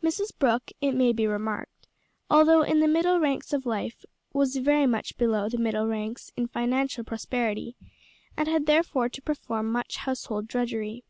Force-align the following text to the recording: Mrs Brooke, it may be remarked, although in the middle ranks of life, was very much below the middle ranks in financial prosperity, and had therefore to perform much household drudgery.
Mrs 0.00 0.30
Brooke, 0.38 0.70
it 0.80 0.92
may 0.92 1.12
be 1.12 1.26
remarked, 1.26 1.88
although 2.30 2.62
in 2.62 2.78
the 2.78 2.86
middle 2.86 3.18
ranks 3.18 3.52
of 3.52 3.66
life, 3.66 4.04
was 4.32 4.54
very 4.54 4.86
much 4.86 5.18
below 5.18 5.48
the 5.48 5.58
middle 5.58 5.88
ranks 5.88 6.30
in 6.36 6.46
financial 6.46 7.02
prosperity, 7.02 7.74
and 8.36 8.46
had 8.46 8.66
therefore 8.66 9.08
to 9.08 9.20
perform 9.20 9.72
much 9.72 9.96
household 9.96 10.46
drudgery. 10.46 11.02